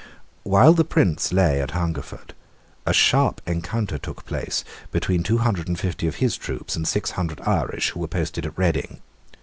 While 0.41 0.73
the 0.73 0.83
Prince 0.83 1.31
lay 1.31 1.61
at 1.61 1.69
Hungerford 1.77 2.33
a 2.87 2.91
sharp 2.91 3.39
encounter 3.45 3.99
took 3.99 4.25
place 4.25 4.63
between 4.89 5.21
two 5.21 5.37
hundred 5.37 5.67
and 5.67 5.77
fifty 5.79 6.07
of 6.07 6.15
his 6.15 6.37
troops 6.37 6.75
and 6.75 6.87
six 6.87 7.11
hundred 7.11 7.39
Irish, 7.41 7.91
who 7.91 7.99
were 7.99 8.07
posted 8.07 8.47
at 8.47 8.57
Reading. 8.57 9.01